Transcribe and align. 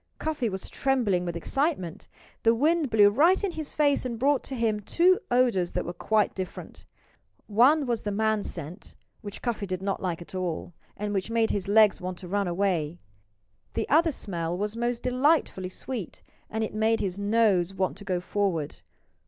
Cuffy 0.17 0.49
was 0.49 0.67
trembling 0.67 1.25
with 1.25 1.35
excitement. 1.37 2.07
The 2.41 2.55
wind 2.55 2.89
blew 2.89 3.11
right 3.11 3.43
in 3.43 3.51
his 3.51 3.75
face 3.75 4.03
and 4.03 4.17
brought 4.17 4.41
to 4.45 4.55
him 4.55 4.79
two 4.79 5.19
odors 5.29 5.73
that 5.73 5.85
were 5.85 5.93
quite 5.93 6.33
different. 6.33 6.85
One 7.45 7.85
was 7.85 8.01
the 8.01 8.11
man 8.11 8.41
scent, 8.41 8.95
which 9.21 9.43
Cuffy 9.43 9.67
did 9.67 9.83
not 9.83 10.01
like 10.01 10.19
at 10.19 10.33
all, 10.33 10.73
and 10.97 11.13
which 11.13 11.29
made 11.29 11.51
his 11.51 11.67
legs 11.67 12.01
want 12.01 12.17
to 12.17 12.27
run 12.27 12.47
away. 12.47 12.97
The 13.75 13.87
other 13.89 14.11
smell 14.11 14.57
was 14.57 14.75
most 14.75 15.03
delightfully 15.03 15.69
sweet. 15.69 16.23
And 16.49 16.63
it 16.63 16.73
made 16.73 16.99
his 16.99 17.19
nose 17.19 17.75
want 17.75 17.95
to 17.97 18.03
go 18.03 18.19
forward. 18.19 18.77